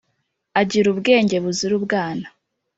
agira 0.61 0.87
ubwenge 0.93 1.35
buzira 1.43 1.73
ubwana 1.79 2.27